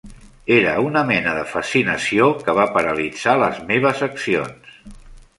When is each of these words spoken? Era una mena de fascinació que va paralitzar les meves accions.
Era 0.53 0.69
una 0.85 1.01
mena 1.09 1.33
de 1.39 1.43
fascinació 1.49 2.29
que 2.47 2.55
va 2.59 2.65
paralitzar 2.77 3.35
les 3.43 3.61
meves 3.73 4.01
accions. 4.07 4.73